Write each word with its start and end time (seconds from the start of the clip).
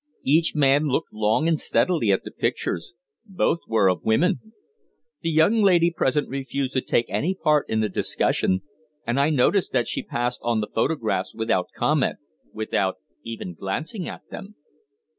Each 0.23 0.55
man 0.55 0.85
looked 0.87 1.13
long 1.13 1.47
and 1.47 1.59
steadily 1.59 2.11
at 2.11 2.23
the 2.23 2.31
pictures 2.31 2.95
both 3.23 3.59
were 3.67 3.87
of 3.87 4.03
women. 4.03 4.51
The 5.21 5.29
young 5.29 5.61
lady 5.61 5.91
present 5.91 6.27
refused 6.27 6.73
to 6.73 6.81
take 6.81 7.05
any 7.07 7.35
part 7.35 7.69
in 7.69 7.81
the 7.81 7.87
discussion, 7.89 8.63
and 9.05 9.19
I 9.19 9.29
noticed 9.29 9.73
that 9.73 9.87
she 9.87 10.01
passed 10.01 10.39
on 10.41 10.59
the 10.59 10.71
photographs 10.73 11.35
without 11.35 11.67
comment 11.75 12.17
without 12.51 12.95
even 13.23 13.53
glancing 13.53 14.09
at 14.09 14.27
them." 14.31 14.55